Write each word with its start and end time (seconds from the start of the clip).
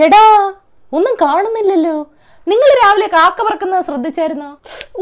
ചേടാ 0.00 0.22
ഒന്നും 0.96 1.14
കാണുന്നില്ലല്ലോ. 1.22 1.96
നിങ്ങൾ 2.50 2.68
രാവിലെ 2.80 3.08
കാക്ക 3.14 3.40
പറക്കുന്നത് 3.48 3.88
ശ്രദ്ധിച്ചായിരുന്നോ? 3.88 4.48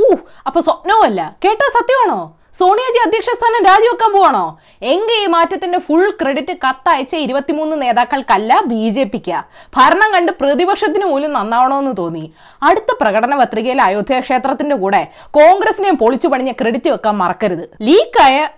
ഊ 0.01 0.07
അപ്പൊ 0.47 0.61
സ്വപ്നവുമല്ല. 0.67 1.21
കേട്ടോ 1.45 1.69
സത്യമാണോ? 1.77 2.19
സോണിയാജി 2.59 2.99
അധ്യക്ഷ 3.03 3.33
സ്ഥാനം 3.37 3.63
രാജിവെക്കാൻ 3.67 4.11
പോവാണോ? 4.15 4.45
എങ്കിൽ 4.93 5.19
ഈ 5.25 5.27
മാറ്റത്തിന്റെ 5.35 5.79
ഫുൾ 5.87 6.05
ക്രെഡിറ്റ് 6.21 6.55
കത്തയച്ച 6.65 7.15
ഇരുപത്തിമൂന്ന് 7.25 7.75
നേതാക്കൾക്കല്ല 7.83 8.53
ബി 8.71 8.89
ജെ 8.97 9.05
പിക്ക്. 9.13 9.39
ഭരണം 9.77 10.09
കണ്ട് 10.15 10.33
പ്രതിപക്ഷത്തിന് 10.41 11.07
പോലും 11.11 11.31
നന്നാവണമെന്ന് 11.39 11.93
തോന്നി. 12.01 12.25
അടുത്ത 12.69 12.97
പ്രകടന 13.03 13.37
പത്രികയിൽ 13.43 13.83
അയോധ്യ 13.87 14.21
ക്ഷേത്രത്തിന്റെ 14.27 14.77
കൂടെ 14.83 15.03
കോൺഗ്രസിനെയും 15.39 15.99
പൊളിച്ചു 16.03 16.29
പണിഞ്ഞ 16.33 16.53
ക്രെഡിറ്റ് 16.61 16.91
വെക്കാൻ 16.95 17.17
മറക്കരുത്. 17.23 17.65
ലീക്കായ 17.89 18.49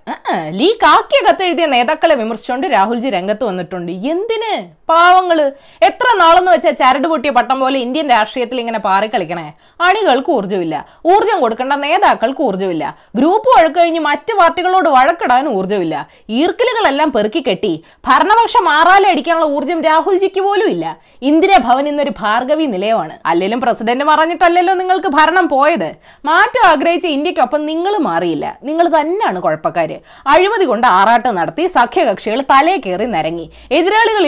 ലീക്ക് 0.61 0.89
ആക്കിയ 0.95 1.21
കത്തെഴുതിയ 1.29 1.67
നേതാക്കളെ 1.77 2.17
വിമർശിച്ചുകൊണ്ട് 2.23 2.67
രാഹുൽജി 2.77 3.11
രംഗത്ത് 3.19 3.45
വന്നിട്ടുണ്ട്. 3.51 3.93
എന്തിന്? 4.15 4.55
പാവങ്ങൾ. 4.91 5.39
എത്ര 5.89 6.07
നാളെന്ന് 6.21 6.51
വെച്ചാൽ 6.53 6.75
ചരട് 6.83 7.07
പൊട്ടിയ 7.13 7.31
പട്ടം 7.39 7.59
പോലെ 7.63 7.79
ഇന്ത്യൻ 7.87 8.07
രാഷ്ട്രീയത്തിൽ 8.15 8.61
ഇങ്ങനെ 8.63 8.81
പാറിക്കളിക്കണേ 8.89 9.47
അണികൾക്ക് 9.89 10.31
ഊർജമില്ല. 10.37 10.77
ഊർജം 11.13 11.39
കൊടുക്കേണ്ട 11.41 11.75
നേതാക്കൾക്ക് 11.85 12.43
ഊർജമില്ല. 12.49 12.85
ഗ്രൂപ്പ് 13.17 13.49
വഴക്കഴിഞ്ഞ് 13.57 14.01
മറ്റു 14.09 14.33
പാർട്ടികളോട് 14.41 14.89
വഴക്കിടാൻ 14.97 15.45
ഊർജമില്ല. 15.59 15.97
ഈർക്കിലുകളെല്ലാം 16.41 17.09
പെറുക്കി 17.17 17.43
കെട്ടി. 17.49 17.73
ഭരണപക്ഷം 18.09 18.65
മാറാലെ 18.71 19.09
അടിക്കാനുള്ള 19.11 19.47
ഊർജം 19.57 19.79
രാഹുൽജിക്ക് 19.89 20.41
പോലും 20.47 20.69
ഇല്ല. 20.75 20.87
ഇന്ദിര 21.31 21.53
ഭവൻ 21.67 21.87
ഇന്നൊരു 21.89 22.13
ഭാർഗവി 22.21 22.67
നിലയമാണ്. 22.75 23.15
അല്ലെങ്കിലും 23.27 23.61
പ്രസിഡന്റ് 23.61 24.05
പറഞ്ഞിട്ടല്ലല്ലോ 24.11 24.75
നിങ്ങൾക്ക് 24.81 25.11
ഭരണം 25.19 25.47
പോയത്. 25.49 25.89
മാറ്റം 26.25 26.63
ആഗ്രഹിച്ച 26.71 27.07
ഇന്ത്യക്കൊപ്പം 27.17 27.61
നിങ്ങൾ 27.71 27.97
മാറിയില്ല. 28.09 28.47
നിങ്ങൾ 28.69 28.87
തന്നെയാണ് 28.99 29.39
കുഴപ്പക്കാര്. 29.47 29.97
അഴിമതി 30.35 30.65
കൊണ്ട് 30.65 30.87
ആറാട്ടം 30.99 31.35
നടത്തി 31.41 31.67
സഖ്യകക്ഷികൾ 31.77 32.41
തലേ 32.53 32.77
കയറി 32.87 33.07
നരങ്ങി. 33.17 33.47
എതിരാളികൾ 33.79 34.23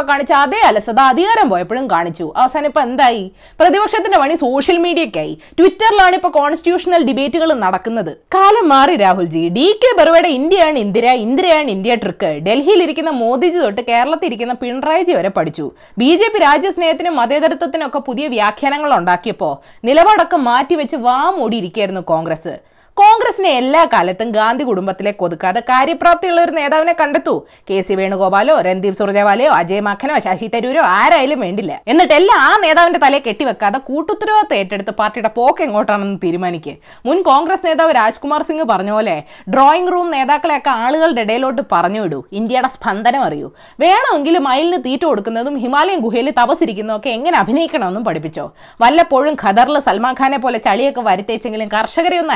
ഇല്ലാതിരുന്നപ്പോ 0.00 0.12
കാണിച്ച 0.12 0.32
അതേ 0.44 0.60
അലസത 0.68 1.00
അധികാരം 1.12 1.46
പോയപ്പോഴും 1.52 1.86
കാണിച്ചു. 1.94 2.26
അവസാനം 2.36 2.68
ഇപ്പൊ 2.70 2.80
എന്തായി? 2.88 3.24
പ്രതിപക്ഷത്തിന്റെ 3.60 4.18
പണി 4.22 4.34
സോഷ്യൽ 4.34 4.78
മീഡിയക്കായി 4.86 5.34
ട്വിറ്ററിലാണ് 5.58 6.14
ഇപ്പൊ 6.18 6.30
കോൺസ്റ്റിറ്റ്യൂഷണൽ 6.38 7.02
ഡിബേറ്റുകൾ 7.08 7.50
നടക്കുന്നത്. 7.64 8.12
കാലം 8.36 8.66
മാറി 8.72 8.94
രാഹുൽജി. 9.04 9.44
ഡി 9.56 9.66
കെ 9.82 9.90
ബറുവയുടെ 9.98 10.30
ഇന്ത്യയാണ് 10.38 10.78
ഇന്ദിര 10.84 11.06
ഇന്ദിരയാണ് 11.26 11.70
ഇന്ത്യ 11.76 11.94
ട്രിക്ക്. 12.04 12.30
ഡൽഹിയിൽ 12.46 12.82
ഇരിക്കുന്ന 12.86 13.12
മോദിജി 13.22 13.58
തൊട്ട് 13.58 13.82
കേരളത്തിൽ 13.90 14.28
ഇരിക്കുന്ന 14.30 14.56
പിണറായിജി 14.62 15.12
വരെ 15.18 15.30
പഠിച്ചു. 15.38 15.66
ബി 15.98 16.10
ജെ 16.22 16.28
പി 16.34 16.40
രാജ്യസ്നേഹത്തിനും 16.46 17.16
മതേതരത്വത്തിനും 17.20 17.86
ഒക്കെ 17.86 18.00
പുതിയ 18.08 18.26
വ്യാഖ്യാനങ്ങൾ 18.36 18.90
ഉണ്ടാക്കിയപ്പോ 19.00 19.50
നിലപാടൊക്കെ 19.84 20.36
മാറ്റിവെച്ച് 20.48 20.96
വാമൂടിയിരിക്കായിരുന്നു 21.08 22.04
കോൺഗ്രസ്. 22.12 22.54
കോൺഗ്രസിനെ 23.00 23.50
എല്ലാ 23.58 23.82
കാലത്തും 23.92 24.28
ഗാന്ധി 24.36 24.64
കുടുംബത്തിലെ 24.68 25.10
കൊതുക്കാതെ 25.20 25.60
കാര്യപ്രാപ്തിയുള്ള 25.68 26.40
ഒരു 26.46 26.52
നേതാവിനെ 26.56 26.94
കണ്ടെത്തൂ. 27.00 27.34
കെ 27.68 27.76
സി 27.86 27.94
വേണുഗോപാലോ 28.00 28.54
രൺദീപ് 28.66 28.98
സുർജേവാലയോ 29.00 29.50
അജയ് 29.58 29.84
മഖനോ 29.86 30.16
ശശി 30.24 30.46
തരൂരോ 30.54 30.82
ആരായാലും 30.96 31.40
വേണ്ടില്ല. 31.44 31.72
എന്നിട്ട് 31.92 32.14
എല്ലാം 32.18 32.38
ആ 32.46 32.50
നേതാവിന്റെ 32.64 33.00
തലയെ 33.04 33.20
കെട്ടിവെക്കാതെ 33.26 33.78
കൂട്ടുത്തരവാദിത്തം 33.88 34.56
ഏറ്റെടുത്ത് 34.60 34.94
പാർട്ടിയുടെ 35.00 35.30
പോക്ക് 35.38 35.62
എങ്ങോട്ടാണെന്ന് 35.66 36.18
തീരുമാനിക്കുക 36.24 36.74
മുൻ 37.08 37.20
കോൺഗ്രസ് 37.30 37.64
നേതാവ് 37.68 37.94
രാജ്കുമാർ 38.00 38.44
സിംഗ് 38.48 38.66
പറഞ്ഞ 38.72 38.90
പോലെ 38.96 39.16
ഡ്രോയിങ് 39.54 39.90
റൂം 39.94 40.10
നേതാക്കളെയൊക്കെ 40.16 40.72
ആളുകളുടെ 40.84 41.24
ഇടയിലോട്ട് 41.26 41.64
പറഞ്ഞു 41.72 42.02
വിടൂ. 42.04 42.20
ഇന്ത്യയുടെ 42.40 42.70
സ്പന്ദനം 42.76 43.24
അറിയൂ. 43.28 43.48
വേണമെങ്കിൽ 43.84 44.38
മയിലിന് 44.48 44.80
തീറ്റ 44.88 45.04
കൊടുക്കുന്നതും 45.10 45.56
ഹിമാലയൻ 45.64 46.00
ഗുഹയിൽ 46.08 46.30
തപസിരിക്കുന്നതും 46.40 46.98
ഒക്കെ 46.98 47.12
എങ്ങനെ 47.18 47.38
അഭിനയിക്കണമെന്നും 47.42 48.06
പഠിപ്പിച്ചോ? 48.10 48.46
വല്ലപ്പോഴും 48.84 49.34
ഖദറിൽ 49.44 49.78
സൽമാൻ 49.88 50.14
ഖാനെ 50.20 50.40
പോലെ 50.46 50.60
ചളിയൊക്കെ 50.68 51.04
വരുത്തേച്ചെങ്കിലും 51.10 51.70
കർഷകരെ 51.78 52.20
ഒന്ന് 52.24 52.34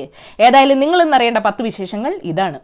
അനുസ്മരിക്കുക 0.00 0.44
ഏതായാലും 0.46 0.80
നിങ്ങൾ 0.80 1.02
ഇന്നറിയേണ്ട 1.02 1.38
പത്ത് 1.38 1.62
വിശേഷങ്ങൾ 1.62 2.20
ഇതാണ്. 2.24 2.60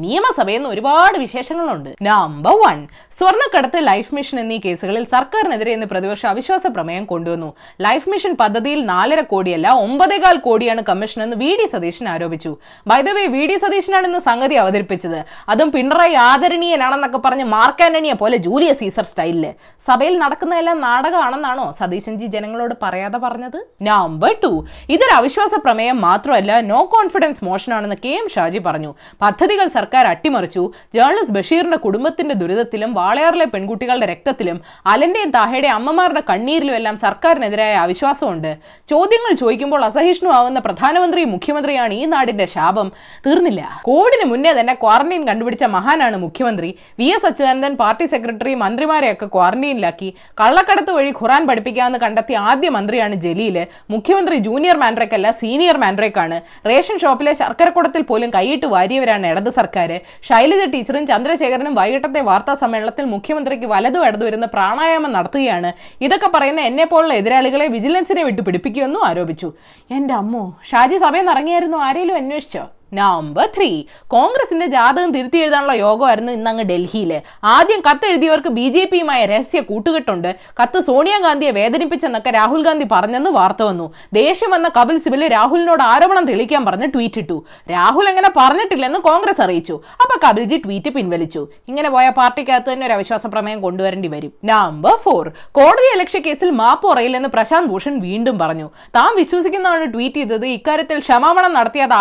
നിയമസഭയിൽ 0.00 0.56
നിന്ന് 0.56 0.70
ഒരുപാട് 0.70 1.18
വിശേഷങ്ങളുണ്ട്. 1.18 1.90
നമ്പർ 2.02 2.52
വൺ 2.52 2.88
സ്വർണക്കടത്ത് 3.18 3.78
ലൈഫ് 3.88 4.14
മിഷൻ 4.14 4.36
എന്നീ 4.40 4.56
കേസുകളിൽ 4.64 5.04
സർക്കാരിനെതിരെ 5.12 5.72
ഇന്ന് 5.72 5.86
പ്രതിപക്ഷ 5.90 6.22
അവിശ്വാസ 6.26 6.66
പ്രമേയം 6.76 7.04
കൊണ്ടുവന്നു. 7.10 7.48
ലൈഫ് 7.86 8.08
മിഷൻ 8.12 8.32
പദ്ധതിയിൽ 8.40 8.80
നാലര 8.84 9.20
കോടിയല്ല 9.32 9.68
ഒമ്പതേകാൽ 9.84 10.36
കോടിയാണ് 10.46 10.82
കമ്മീഷൻ 10.88 11.22
എന്ന് 11.22 11.36
വി 11.42 11.50
ഡി 11.60 11.66
സതീശൻ 11.74 12.06
ആരോപിച്ചു. 12.08 12.52
ബൈദവേ 12.90 13.26
വി 13.34 13.42
ഡി 13.50 13.56
സതീശനാണ് 13.64 14.06
ഇന്ന് 14.06 14.20
സംഗതി 14.28 14.54
അവതരിപ്പിച്ചത്. 14.54 15.20
അതും 15.48 15.70
പിണറായി 15.76 16.16
ആദരണീയനാണെന്നൊക്കെ 16.30 17.18
പറഞ്ഞ് 17.18 17.44
മാർക്ക് 17.54 17.84
ആന്റണിയെ 17.86 18.16
പോലെ 18.22 18.36
ജൂലിയ 18.46 18.72
സീസർ 18.72 19.06
സ്റ്റൈലിൽ. 19.10 19.46
സഭയിൽ 19.88 20.18
നടക്കുന്നതെല്ലാം 20.24 20.80
നാടകമാണെന്നാണോ 20.80 21.68
സതീശൻജി 21.80 22.26
ജനങ്ങളോട് 22.34 22.74
പറയാതെ 22.82 23.18
പറഞ്ഞത്? 23.18 23.58
നമ്പർ 23.90 24.34
ടു 24.44 24.52
ഇതൊരു 24.96 25.14
അവിശ്വാസ 25.20 25.54
പ്രമേയം 25.64 26.00
മാത്രമല്ല 26.08 26.60
നോ 26.72 26.82
കോൺഫിഡൻസ് 26.96 27.44
മോഷനാണെന്ന് 27.50 28.00
കെ 28.04 28.12
എം 28.22 28.28
ഷാജി 28.36 28.62
പറഞ്ഞു. 28.68 28.92
പദ്ധതികൾ 29.22 29.66
സർക്കാർ 29.78 30.04
അട്ടിമറിച്ചു. 30.14 30.64
ജേർണലിസ്റ്റ് 30.94 31.38
ബഷീറിന്റെ 31.38 31.80
കുടുംബത്തിന്റെ 31.86 32.34
ദുരിതത്തിലും 32.42 32.92
വാളയാറിലെ 33.04 33.46
പെൺകുട്ടികളുടെ 33.54 34.06
രക്തത്തിലും 34.12 34.58
അലന്റെയും 34.92 35.30
താഹയുടെ 35.36 35.68
അമ്മമാരുടെ 35.78 36.22
കണ്ണീരിലും 36.30 36.74
എല്ലാം 36.80 36.96
സർക്കാരിനെതിരായ 37.04 37.74
അവിശ്വാസമുണ്ട്. 37.84 38.50
ചോദ്യങ്ങൾ 38.92 39.32
ചോദിക്കുമ്പോൾ 39.42 39.82
അസഹിഷ്ണുവാകുന്ന 39.88 40.58
പ്രധാനമന്ത്രിയും 40.66 41.30
മുഖ്യമന്ത്രിയാണ് 41.34 41.94
ഈ 42.00 42.04
നാടിന്റെ 42.14 42.46
ശാപം. 42.54 42.88
തീർന്നില്ല. 43.26 43.62
കോവിഡിന് 43.88 44.26
മുന്നേ 44.32 44.52
തന്നെ 44.60 44.74
ക്വാറന്റൈൻ 44.82 45.22
കണ്ടുപിടിച്ച 45.30 45.64
മഹാനാണ് 45.76 46.16
മുഖ്യമന്ത്രി. 46.24 46.70
V 46.98 47.08
S 47.16 47.26
Achuthanandan 47.30 47.74
party 47.82 48.04
secretary 48.14 48.54
മന്ത്രിമാരെയൊക്കെ 48.64 49.26
ക്വാറന്റൈനിലാക്കി. 49.34 50.08
കള്ളക്കടത്ത് 50.40 50.92
വഴി 50.98 51.12
ഖുറാൻ 51.20 51.42
പഠിപ്പിക്കാമെന്ന് 51.50 52.00
കണ്ടെത്തിയ 52.04 52.36
ആദ്യ 52.50 52.68
മന്ത്രിയാണ് 52.76 53.14
ജലീൽ. 53.26 53.58
മുഖ്യമന്ത്രി 53.94 54.36
ജൂനിയർ 54.48 54.76
മാൻഡ്രേക്കല്ല 54.84 55.30
സീനിയർ 55.42 55.76
മാൻഡ്രേക്കാണ്. 55.84 56.38
റേഷൻ 56.70 56.98
ഷോപ്പിലെ 57.04 57.32
ശർക്കരക്കുടത്തിൽ 57.42 58.02
പോലും 58.10 58.30
കൈയിട്ട് 58.36 58.66
വാരിയവരാണ് 58.74 59.26
ഇടത് 59.32 59.50
സർക്കാർ 59.60 59.90
ശൈലജ 60.28 60.62
ടീച്ചറും 60.74 61.04
ചന്ദ്രശേഖരനും 61.12 61.74
വൈകിട്ടത്തെ 61.80 62.20
വാർത്താ 62.30 62.54
മുഖ്യമന്ത്രിക്ക് 63.02 63.66
വലതു 63.66 63.98
ഇടതു 63.98 64.24
വരുന്ന 64.24 64.46
പ്രാണായാമം 64.46 65.12
നടത്തുകയാണ്. 65.12 65.72
ഇതൊക്കെ 66.00 66.30
പറയുന്ന 66.34 66.60
എന്നെ 66.60 66.84
പോലുള്ള 66.84 67.14
എതിരാളികളെ 67.14 67.66
വിജിലൻസിനെ 67.66 68.22
വിട്ടു 68.22 68.42
പിടിപ്പിക്കുമെന്നും 68.42 69.04
ആരോപിച്ചു. 69.04 69.52
എന്റെ 69.90 70.14
അമ്മോ 70.14 70.58
ഷാജി 70.64 70.96
സഭയിൽ 70.96 71.20
നിന്ന് 71.20 71.32
ഇറങ്ങിയായിരുന്നു? 71.32 71.76
ആരെങ്കിലും 71.76 72.16
അന്വേഷിച്ചോ? 72.16 72.68
നമ്പർ 72.98 73.46
ത്രീ 73.54 73.68
കോൺഗ്രസിന്റെ 74.14 74.66
ജാതകം 74.74 75.10
തിരുത്തി 75.14 75.38
എഴുതാനുള്ള 75.44 75.74
യോഗമായിരുന്നു 75.82 76.32
ഇന്നങ്ങ് 76.38 76.64
ഡൽഹിയിൽ. 76.70 77.12
ആദ്യം 77.54 77.80
കത്തെഴുതിയവർക്ക് 77.86 78.50
ബി 78.58 78.66
ജെ 78.74 78.84
പിയുമായ 78.92 79.20
രഹസ്യ 79.32 79.60
കൂട്ടുകെട്ടുണ്ട്. 79.70 80.28
കത്ത് 80.60 80.80
സോണിയാഗാന്ധിയെ 80.88 81.52
വേദനിപ്പിച്ചെന്നൊക്കെ 81.58 82.30
രാഹുൽ 82.38 82.62
ഗാന്ധി 82.66 82.86
പറഞ്ഞെന്ന് 82.92 83.30
വാർത്ത 83.38 83.62
വന്നു. 83.68 83.86
ദേഷ്യം 84.18 84.50
വന്ന 84.56 84.70
കപിൽ 84.78 84.98
സിബൽ 85.04 85.22
രാഹുലിനോട് 85.36 85.82
ആരോപണം 85.92 86.26
തെളിയിക്കാൻ 86.30 86.64
പറഞ്ഞ് 86.68 86.88
ട്വീറ്റ് 86.94 87.22
ഇട്ടു. 87.22 87.38
രാഹുൽ 87.74 88.08
അങ്ങനെ 88.12 88.30
പറഞ്ഞിട്ടില്ലെന്ന് 88.40 89.00
കോൺഗ്രസ് 89.08 89.42
അറിയിച്ചു. 89.46 89.76
അപ്പൊ 90.02 90.16
കപിൽജി 90.26 90.58
ട്വീറ്റ് 90.66 90.92
പിൻവലിച്ചു. 90.98 91.42
ഇങ്ങനെ 91.72 91.90
പോയ 91.96 92.06
പാർട്ടിക്കകത്ത് 92.20 92.70
തന്നെ 92.72 92.86
ഒരു 92.90 92.96
അവിശ്വാസ 92.98 93.26
പ്രമേയം 93.34 93.60
കൊണ്ടുവരേണ്ടി 93.66 94.08
വരും. 94.14 94.32
നമ്പർ 94.52 94.96
ഫോർ 95.06 95.24
കോടതി 95.60 95.88
അലക്ഷ്യ 95.96 96.22
കേസിൽ 96.28 96.50
മാപ്പ് 96.60 96.86
പറയില്ലെന്ന് 96.92 97.32
പ്രശാന്ത് 97.36 97.70
ഭൂഷൺ 97.72 97.94
വീണ്ടും 98.06 98.38
പറഞ്ഞു. 98.44 98.68
താൻ 98.98 99.10
വിശ്വസിക്കുന്നതാണ് 99.22 99.92
ട്വീറ്റ് 99.94 100.20
ചെയ്തത്. 100.22 100.46
ഇക്കാര്യത്തിൽ 100.58 100.98
ക്ഷമാപണം 101.06 101.52
നടത്തിയത് 101.60 101.92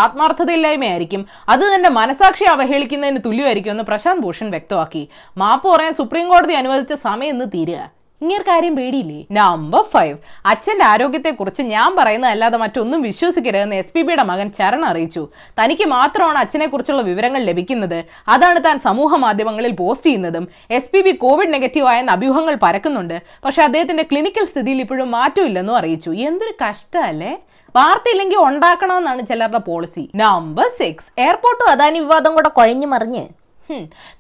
ആത്മാർത്ഥതയില്ലായ്മയായിരിക്കും 0.84 1.26
അത് 1.50 1.76
തന്റെ 1.76 1.90
മനസാക്ഷി 1.90 2.44
അവഹേളിക്കുന്നതിന് 2.44 3.20
തുല്യമായിരിക്കും 3.26 3.72
എന്ന് 3.72 3.84
പ്രശാന്ത് 3.84 4.24
ഭൂഷൺ 4.24 4.50
വ്യക്തമാക്കി. 4.50 5.10
മാപ്പ് 5.38 5.68
പറയാൻ 5.68 5.94
സുപ്രീം 5.94 6.30
കോടതി 6.30 6.54
അനുവദിച്ച 6.54 6.94
സമയം 6.94 7.30
ഇന്ന് 7.30 7.46
തീരുക. 7.46 8.04
ഇങ്ങനെ 8.22 8.44
കാര്യം 8.48 8.76
പേടിയില്ലേ? 8.76 9.26
നമ്പർ 9.32 9.84
ഫൈവ് 9.94 10.18
അച്ഛന്റെ 10.46 10.86
ആരോഗ്യത്തെക്കുറിച്ച് 10.86 11.62
ഞാൻ 11.62 11.96
പറയുന്നതല്ലാതെ 11.98 12.58
മറ്റൊന്നും 12.58 13.02
വിശ്വസിക്കരുതെന്ന് 13.02 13.76
എസ് 13.76 13.94
പി 13.94 14.02
ബിയുടെ 14.02 14.24
മകൻ 14.24 14.50
ചരൺ 14.50 14.86
അറിയിച്ചു. 14.86 15.28
തനിക്ക് 15.60 15.86
മാത്രമാണ് 15.86 16.38
അച്ഛനെ 16.38 16.68
കുറിച്ചുള്ള 16.68 17.02
വിവരങ്ങൾ 17.02 17.44
ലഭിക്കുന്നത്. 17.44 18.04
അതാണ് 18.28 18.64
താൻ 18.64 18.80
സമൂഹ 18.80 19.16
മാധ്യമങ്ങളിൽ 19.16 19.72
പോസ്റ്റ് 19.72 20.06
ചെയ്യുന്നതും. 20.06 20.48
S 20.72 20.92
P 20.94 21.02
B 21.02 21.12
covid 21.12 21.54
negative 21.54 21.88
ആയെന്ന് 21.88 22.12
അഭ്യൂഹങ്ങൾ 22.12 22.58
പരക്കുന്നുണ്ട്. 22.64 23.22
പക്ഷെ 23.46 23.64
അദ്ദേഹത്തിന്റെ 23.64 24.04
ക്ലിനിക്കൽ 24.04 24.46
സ്ഥിതിയിൽ 24.46 24.80
ഇപ്പോഴും 24.80 25.12
മാറ്റമില്ലെന്നും 25.12 25.78
അറിയിച്ചു. 25.78 26.10
എന്തൊരു 26.10 26.54
കഷ്ടമല്ലേ 26.64 27.38
വാർത്തയില്ലെങ്കിൽ 27.76 28.40
ഉണ്ടാക്കണമെന്നാണ് 28.48 29.22
ചിലരുടെ 29.30 29.62
പോളിസി 29.68 30.04
നമ്പർ 30.16 30.68
സിക്സ് 30.80 31.10
എയർപോർട്ടും 31.24 31.70
അദാനി 31.70 32.00
വിവാദം 32.00 32.34
കൂടെ 32.36 32.50
കുഴഞ്ഞു 32.58 32.88
മറിഞ്ഞ്. 32.88 33.24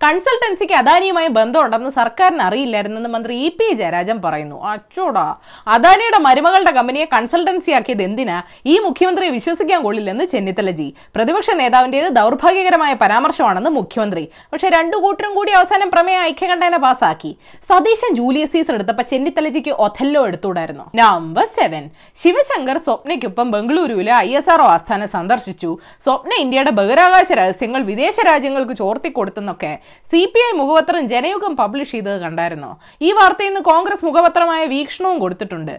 കൺസൾട്ടൻസിക്ക് 0.04 0.74
അദാനിയുമായി 0.74 1.28
ബന്ധമുണ്ടെന്ന് 1.28 1.90
സർക്കാരിന് 1.90 2.42
അറിയില്ലായിരുന്നെന്ന് 2.42 3.10
മന്ത്രി 3.10 3.36
ഇ 3.36 3.50
പി 3.50 3.74
ജയരാജൻ 3.74 4.22
പറയുന്നു. 4.22 4.64
അച്ചോടാ. 4.66 5.36
അദാനിയുടെ 5.68 6.18
മരുമകളുടെ 6.18 6.72
കമ്പനിയെ 6.72 7.06
കൺസൾട്ടൻസി 7.06 7.72
ആക്കിയത് 7.72 8.02
എന്തിനാ? 8.02 8.42
ഈ 8.66 8.80
മുഖ്യമന്ത്രിയെ 8.80 9.32
വിശ്വസിക്കാൻ 9.32 9.84
കൊള്ളില്ലെന്ന് 9.84 10.24
ചെന്നിത്തലജി 10.24 10.94
പ്രതിപക്ഷ 11.16 11.50
നേതാവിന്റേത് 11.50 12.08
ദൗർഭാഗ്യകരമായ 12.08 12.94
പരാമർശമാണെന്ന് 12.94 13.70
മുഖ്യമന്ത്രി. 13.70 14.28
പക്ഷെ 14.54 14.70
രണ്ടു 14.70 14.98
കൂട്ടരും 14.98 15.36
കൂടി 15.36 15.52
അവസാനം 15.52 15.92
പ്രമേയ 15.92 16.20
ഐക്യകണ്ഠേന 16.20 16.76
പാസാക്കി. 16.78 17.38
സതീശൻ 17.70 18.16
ജൂലിയസ് 18.16 18.52
സീസർ 18.52 18.74
എടുത്തപ്പോ 18.74 19.04
ചെന്നിത്തലജിക്ക് 19.04 19.72
ഒഥല്ലോ 19.72 20.28
എടുത്തുകൂടായിരുന്നു. 20.28 20.84
Number 20.96 21.46
seven. 21.46 21.90
ശിവശങ്കർ 22.24 22.78
സ്വപ്നയ്ക്കൊപ്പം 22.78 23.52
ബംഗളൂരുവിലെ 23.52 24.14
ഐ 24.14 24.36
എസ് 24.36 24.50
ആർ 24.50 24.62
ആസ്ഥാനം 24.62 25.08
സന്ദർശിച്ചു. 25.08 25.78
സ്വപ്ന 26.04 26.32
ഇന്ത്യയുടെ 26.40 26.72
ബഹിരാകാശ 26.72 27.32
രഹസ്യങ്ങൾ 27.32 27.82
വിദേശ 27.82 28.16
രാജ്യങ്ങൾക്ക് 28.26 28.74
ചോർത്തിക്കൊടുത്തെന്നൊക്കെ 29.34 29.74
സി 30.12 30.22
പി 30.34 30.42
ഐ 30.48 30.52
മുഖപത്രം 30.62 31.02
ജനയുഗം 31.14 31.54
പബ്ലിഷ് 31.62 31.94
ചെയ്തത് 31.96 32.20
കണ്ടായിരുന്നോ? 32.26 32.72
ഈ 33.08 33.12
വാർത്തയിൽ 33.20 33.52
നിന്ന് 33.54 33.64
കോൺഗ്രസ് 33.72 34.08
മുഖപത്രമായ 34.10 34.62
വീക്ഷണവും 34.76 35.20
കൊടുത്തിട്ടുണ്ട്. 35.26 35.76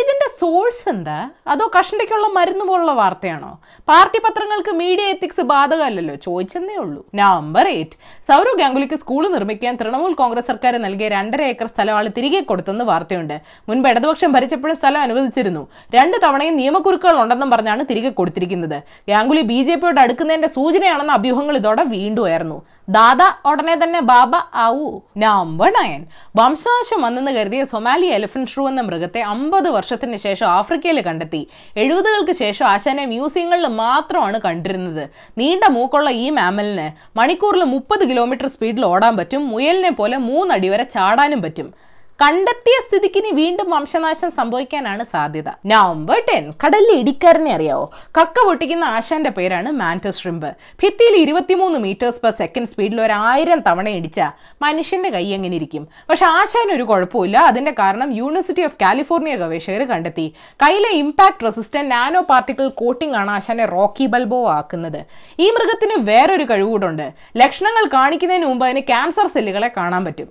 ഇതിന്റെ 0.00 0.26
സോഴ്സ് 0.40 0.84
എന്താ? 0.90 1.16
അതോ 1.52 1.64
കഷണ്ടയ്ക്കുള്ള 1.74 2.26
മരുന്ന് 2.36 2.64
പോലുള്ള 2.68 2.92
വാർത്തയാണോ? 3.00 3.50
പാർട്ടി 3.90 4.18
പത്രങ്ങൾക്ക് 4.26 4.72
മീഡിയ 4.80 5.06
എത്തിക്സ് 5.14 5.42
ബാധകമല്ലല്ലോ? 5.50 6.14
ചോദിച്ചെന്നേ 6.26 6.76
ഉള്ളൂ. 6.84 7.00
നമ്പർ 7.20 7.66
എയ്റ്റ് 7.72 7.96
സൗരവ് 8.28 8.58
ഗാംഗുലിക്ക് 8.60 8.96
സ്കൂൾ 9.02 9.22
നിർമ്മിക്കാൻ 9.34 9.74
തൃണമൂൽ 9.80 10.12
കോൺഗ്രസ് 10.20 10.48
സർക്കാർ 10.50 10.76
നൽകിയ 10.86 11.08
രണ്ടര 11.16 11.42
ഏക്കർ 11.52 11.68
സ്ഥലം 11.72 11.96
ആൾ 11.98 12.06
തിരികെ 12.18 12.40
കൊടുത്തെന്ന് 12.50 12.86
വാർത്തയുണ്ട്. 12.90 13.36
മുൻപ് 13.70 13.88
ഇടതുപക്ഷം 13.90 14.32
ഭരിച്ചപ്പോഴും 14.36 14.78
സ്ഥലം 14.80 15.00
അനുവദിച്ചിരുന്നു. 15.06 15.62
രണ്ട് 15.98 16.16
തവണയും 16.24 16.56
നിയമക്കുരുക്കുകൾ 16.62 17.18
ഉണ്ടെന്നും 17.24 17.52
പറഞ്ഞാണ് 17.56 17.84
തിരികെ 17.90 18.12
കൊടുത്തിരിക്കുന്നത്. 18.20 18.78
ഗാംഗുലി 19.12 19.44
ബി 19.52 19.60
ജെ 19.68 19.76
പിയോട് 19.82 20.00
അടുക്കുന്നതിന്റെ 20.06 20.50
സൂചനയാണെന്ന 20.56 21.18
അഭ്യൂഹങ്ങൾ 21.20 21.56
ഇതോടെ 21.62 21.84
വീണ്ടും 21.96 22.24
ഉയർന്നു. 22.28 22.58
ദാദ 22.96 23.22
ഉടനെ 23.48 23.74
തന്നെ 23.82 24.00
ബാബ 24.00 24.32
ആവൂ 24.54 24.88
നമ്പർ 25.18 25.68
നയൻ 25.76 26.00
വംശനാശം 26.36 27.00
വന്നെന്ന് 27.02 27.32
കരുതിയ 27.32 27.64
സൊമാലി 27.64 28.06
എലിഫന്റ് 28.06 28.50
ഷ്രൂ 28.50 28.68
എന്ന 28.68 28.80
മൃഗത്തെ 28.80 29.20
അമ്പത് 29.32 29.68
വർഷത്തിന് 29.68 30.16
ശേഷം 30.16 30.46
ആഫ്രിക്കയിൽ 30.46 31.00
കണ്ടെത്തി. 31.00 31.42
എഴുപതുകൾക്ക് 31.76 32.32
ശേഷം 32.32 32.66
ആശാനെ 32.66 33.04
മ്യൂസിയങ്ങളിൽ 33.06 33.66
മാത്രമാണ് 33.66 34.40
കണ്ടിരുന്നത്. 34.44 35.04
നീണ്ട 35.38 35.70
മൂക്കുള്ള 35.76 36.10
ഈ 36.24 36.30
മാമലിന് 36.30 36.88
മണിക്കൂറിൽ 37.18 37.64
മുപ്പത് 37.74 38.04
കിലോമീറ്റർ 38.10 38.46
സ്പീഡിൽ 38.46 38.84
ഓടാൻ 38.84 39.16
പറ്റും. 39.16 39.48
മുയലിനെ 39.48 39.90
പോലെ 39.90 40.18
മൂന്നടി 40.28 40.68
വരെ 40.68 40.86
ചാടാനും 40.96 41.42
പറ്റും. 41.42 41.91
കണ്ടെത്തിയ 42.20 42.76
സ്ഥിതിക്ക് 42.84 43.18
ഇനി 43.20 43.30
വീണ്ടും 43.38 43.68
വംശനാശം 43.74 44.30
സംഭവിക്കാനാണ് 44.36 45.04
സാധ്യത. 45.12 45.48
നവംബർ 45.70 46.18
ടെൻ 46.26 46.44
കടലിലെ 46.62 46.94
ഇടിക്കാരനെ 47.00 47.50
അറിയാവോ? 47.54 47.86
കക്ക 48.16 48.44
പൊട്ടിക്കുന്ന 48.48 48.84
ആശാന്റെ 48.96 49.30
പേരാണ് 49.38 49.70
മാന്റസ് 49.80 50.20
ഷ്രിമ്പ് 50.22 50.46
ഭിത്തിയിൽ 50.82 51.14
ഇരുപത്തിമൂന്ന് 51.22 51.78
മീറ്റേഴ്സ് 51.86 52.20
പെർ 52.24 52.32
സെക്കൻഡ് 52.40 52.70
സ്പീഡിൽ 52.72 52.98
ഒരു 53.06 53.14
ആയിരം 53.30 53.60
തവണ 53.68 53.88
ഇടിച്ച 53.98 54.20
മനുഷ്യന്റെ 54.64 55.10
കൈ 55.14 55.24
എങ്ങനെ 55.36 55.56
ഇരിക്കും? 55.60 55.86
പക്ഷെ 56.10 56.26
ആശാൻ 56.40 56.68
ഒരു 56.76 56.84
കുഴപ്പമില്ല 56.90 57.38
അതിന്റെ 57.52 57.72
കാരണം 57.80 58.12
യൂണിവേഴ്സിറ്റി 58.20 58.64
ഓഫ് 58.68 58.78
കാലിഫോർണിയ 58.84 59.34
ഗവേഷകർ 59.42 59.84
കണ്ടെത്തി. 59.92 60.26
കയ്യിലെ 60.64 60.92
impact 61.02 61.44
resistant 61.48 61.92
nano 61.94 62.22
particle 62.30 62.68
coating 62.82 63.18
ആണ് 63.22 63.32
ആശാനെ 63.38 63.66
റോക്കി 63.74 64.06
ബൽബോ 64.14 64.40
ആക്കുന്നത്. 64.58 65.00
ഈ 65.46 65.48
മൃഗത്തിന് 65.58 65.98
വേറൊരു 66.10 66.46
കഴിവുകൂടുണ്ട് 66.52 67.08
ലക്ഷണങ്ങൾ 67.42 67.86
കാണിക്കുന്നതിന് 67.98 68.48
മുമ്പ് 68.52 68.66
അതിന് 68.68 68.84
ക്യാൻസർ 68.92 69.28
സെല്ലുകളെ 69.34 69.70
കാണാൻ 69.80 70.04
പറ്റും. 70.08 70.30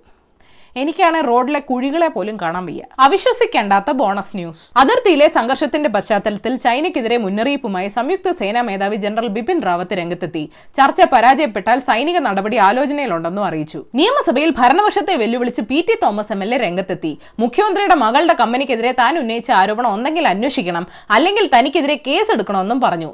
എനിക്കാണ് 0.75 1.27
റോഡിലെ 1.27 1.59
കുഴികളെ 1.59 2.07
പോലും 2.07 2.38
കാണാൻ 2.41 2.65
വയ്യ. 2.65 2.83
അവിശ്വസിക്കേണ്ടാത്ത 3.00 3.91
ബോണസ് 3.91 4.38
ന്യൂസ്. 4.38 4.73
അതിർത്തിയിലെ 4.77 5.27
സംഘർഷത്തിന്റെ 5.27 5.89
പശ്ചാത്തലത്തിൽ 5.89 6.56
ചൈനയ്ക്കെതിരെ 6.56 7.18
മുന്നറിയിപ്പുമായി 7.18 7.88
സംയുക്ത 7.88 8.31
സേനാ 8.31 8.62
മേധാവി 8.62 8.95
ജനറൽ 8.95 9.27
ബിപിൻ 9.27 9.62
റാവത്ത് 9.62 9.94
രംഗത്തെത്തി. 9.94 10.51
ചർച്ച 10.77 11.01
പരാജയപ്പെട്ടാൽ 11.13 11.79
സൈനിക 11.79 12.18
നടപടി 12.18 12.57
ആലോചനയിലുണ്ടെന്നും 12.57 13.45
അറിയിച്ചു. 13.45 13.85
നിയമസഭയിൽ 13.95 14.53
ഭരണപക്ഷത്തെ 14.59 15.15
വെല്ലുവിളിച്ച് 15.15 15.62
P 15.62 15.85
T 15.89 15.97
Thomas 16.03 16.31
M 16.31 16.44
L 16.44 16.56
A 16.56 16.57
രംഗത്തെത്തി. 16.57 17.17
മുഖ്യമന്ത്രിയുടെ 17.39 17.95
മകളുടെ 17.95 18.33
കമ്പനിക്കെതിരെ 18.33 18.91
താൻ 18.91 19.19
ഉന്നയിച്ച 19.19 19.51
ആരോപണം 19.51 19.94
ഒന്നെങ്കിൽ 19.94 20.27
അന്വേഷിക്കണം 20.27 20.88
അല്ലെങ്കിൽ 21.12 21.50
തനിക്കെതിരെ 21.57 21.95
കേസ് 22.07 22.31
എടുക്കണമെന്നും 22.31 22.81
പറഞ്ഞു. 22.81 23.12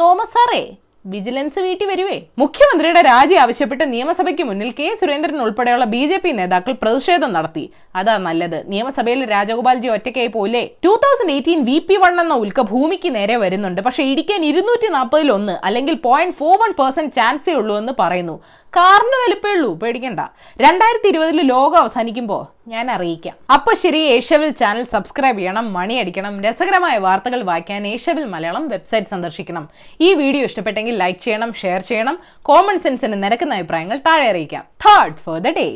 തോമസ് 0.00 0.34
സാറേ 0.36 0.62
വിജിലൻസ് 1.04 1.60
വീട്ടിൽ 1.64 1.86
വരുവേ. 1.88 2.16
മുഖ്യമന്ത്രിയുടെ 2.38 3.02
രാജി 3.02 3.34
ആവശ്യപ്പെട്ട് 3.34 3.92
നിയമസഭയ്ക്ക് 3.92 4.44
മുന്നിൽ 4.44 4.70
കെ. 4.78 4.86
സുരേന്ദ്രൻ 5.00 5.38
ഉൾപ്പെടെയുള്ള 5.44 5.84
ബി 5.84 6.06
ജെ 6.06 6.16
പി 6.16 6.30
നേതാക്കൾ 6.30 6.72
പ്രതിഷേധം 6.82 7.32
നടത്തി. 7.32 7.64
അതാ 8.00 8.16
നല്ലത്. 8.16 8.58
നിയമസഭയിൽ 8.72 9.24
രാജഗോപാൽജി 9.30 9.88
ഒറ്റയ്ക്കായി 9.88 10.26
പോലെ 10.26 10.70
two 10.84 10.92
thousand 11.04 11.34
eighteen 11.36 11.64
V 11.64 11.78
P 11.78 11.96
one 11.96 12.20
എന്ന 12.20 12.34
ഉൽക്ക 12.34 12.60
ഭൂമിക്ക് 12.72 13.14
നേരെ 13.14 13.36
വരുന്നുണ്ട്. 13.36 13.80
പക്ഷേ 13.80 14.04
ഇടിക്കാൻ 14.04 14.44
ഇരുന്നൂറ്റി 14.44 14.90
നാൽപ്പതിൽ 14.96 15.32
ഒന്ന് 15.32 15.66
അല്ലെങ്കിൽ 15.66 15.94
പോയിന്റ് 16.08 16.36
ഫോർ 16.36 16.54
വൺ 16.64 16.72
പെർസെന്റ് 16.82 17.14
ചാൻസേ 17.14 17.52
ഉള്ളൂ 17.52 17.78
എന്ന് 17.78 17.92
പറയുന്നു. 17.98 18.36
കാറിന് 18.76 19.16
വലിപ്പേ 19.20 19.50
ഉള്ളൂ 19.54 19.68
പേടിക്കണ്ട. 19.78 20.20
രണ്ടായിരത്തി 20.64 21.08
ഇരുപതിൽ 21.12 21.38
ലോകം 21.52 21.78
അവസാനിക്കുമ്പോൾ 21.80 22.42
ഞാൻ 22.72 22.86
അറിയിക്കാം. 22.94 23.34
അപ്പോൾ 23.54 23.74
ശരി 23.80 24.00
ഏഷ്യവിൽ 24.16 24.50
ചാനൽ 24.60 24.84
സബ്സ്ക്രൈബ് 24.92 25.38
ചെയ്യണം 25.40 25.66
മണി 25.76 25.94
അടിക്കണം 26.02 26.34
രസകരമായ 26.44 26.96
വാർത്തകൾ 27.06 27.40
വായിക്കാൻ 27.48 27.86
ഏഷ്യവിൽ 27.92 28.24
മലയാളം 28.34 28.64
വെബ്സൈറ്റ് 28.72 29.10
സന്ദർശിക്കണം. 29.14 29.64
ഈ 30.06 30.10
വീഡിയോ 30.20 30.44
ഇഷ്ടപ്പെട്ടെങ്കിൽ 30.50 30.94
ലൈക്ക് 31.02 31.20
ചെയ്യണം 31.26 31.52
ഷെയർ 31.62 31.80
ചെയ്യണം 31.90 32.18
കോമൺ 32.48 32.78
സെൻസിന് 32.84 33.18
നിരക്കുന്ന 33.24 33.58
അഭിപ്രായങ്ങൾ 33.60 33.98
താഴെ 34.06 34.26
അറിയിക്കാം. 34.32 34.64
Third 34.86 35.18
for 35.24 35.38
the 35.46 35.54
day 35.58 35.66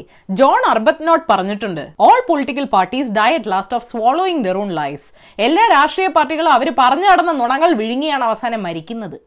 John 0.43 0.63
Arbuthnot 1.09 1.27
പറഞ്ഞിട്ടുണ്ട് 1.33 1.85
all 2.09 2.21
political 2.31 2.69
parties 2.77 3.13
die 3.21 3.31
at 3.39 3.53
last 3.55 3.77
of 3.79 3.87
swallowing 3.93 4.45
their 4.49 4.59
own 4.65 4.73
life 4.83 5.07
എല്ലാ 5.49 5.67
രാഷ്ട്രീയ 5.77 6.11
പാർട്ടികളും 6.19 6.53
അവർ 6.59 6.71
പറഞ്ഞു 6.83 7.09
നടന്ന 7.13 7.35
നുണങ്ങൾ 7.43 7.73
വിഴുങ്ങിയാണ് 7.83 8.27
അവസാനം 8.31 8.63
മരിക്കുന്നത്. 8.69 9.19